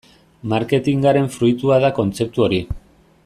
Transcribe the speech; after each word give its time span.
Marketingaren 0.53 1.29
fruitua 1.37 1.79
da 1.85 1.93
kontzeptu 1.99 2.47
hori. 2.49 2.63